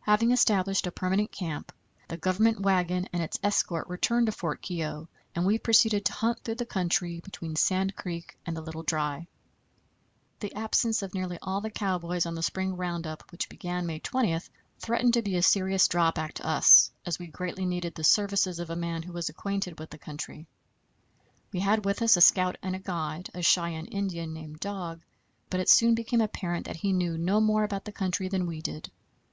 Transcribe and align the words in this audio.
Having 0.00 0.32
established 0.32 0.88
a 0.88 0.90
permanent 0.90 1.30
camp, 1.30 1.70
the 2.08 2.16
Government 2.16 2.58
wagon 2.60 3.08
and 3.12 3.22
its 3.22 3.38
escort 3.40 3.86
returned 3.86 4.26
to 4.26 4.32
Fort 4.32 4.60
Keogh, 4.60 5.06
and 5.32 5.46
we 5.46 5.60
proceeded 5.60 6.04
to 6.06 6.12
hunt 6.12 6.40
through 6.40 6.56
the 6.56 6.66
country 6.66 7.20
between 7.20 7.54
Sand 7.54 7.94
Creek 7.94 8.36
and 8.44 8.56
the 8.56 8.62
Little 8.62 8.82
Dry. 8.82 9.28
The 10.40 10.52
absence 10.56 11.02
of 11.02 11.14
nearly 11.14 11.38
all 11.40 11.60
the 11.60 11.70
cowboys 11.70 12.26
on 12.26 12.34
the 12.34 12.42
spring 12.42 12.76
round 12.76 13.06
up, 13.06 13.30
which 13.30 13.48
began 13.48 13.86
May 13.86 14.00
20, 14.00 14.40
threatened 14.80 15.14
to 15.14 15.22
be 15.22 15.36
a 15.36 15.40
serious 15.40 15.86
drawback 15.86 16.34
to 16.34 16.46
us, 16.48 16.90
as 17.06 17.20
we 17.20 17.28
greatly 17.28 17.64
needed 17.64 17.94
the 17.94 18.02
services 18.02 18.58
of 18.58 18.70
a 18.70 18.74
man 18.74 19.04
who 19.04 19.12
was 19.12 19.28
acquainted 19.28 19.78
with 19.78 19.90
the 19.90 19.98
country. 19.98 20.48
We 21.52 21.60
had 21.60 21.84
with 21.84 21.98
us 22.02 22.16
as 22.16 22.16
a 22.16 22.26
scout 22.26 22.58
and 22.60 22.82
guide 22.82 23.30
a 23.34 23.40
Cheyenne 23.42 23.86
Indian, 23.86 24.32
named 24.34 24.58
Dog, 24.58 25.02
but 25.48 25.60
it 25.60 25.68
soon 25.68 25.94
became 25.94 26.20
apparent 26.20 26.66
that 26.66 26.78
he 26.78 26.92
knew 26.92 27.16
no 27.16 27.40
more 27.40 27.62
about 27.62 27.84
the 27.84 27.92
country 27.92 28.26
than 28.26 28.48
we 28.48 28.60
did. 28.60 28.90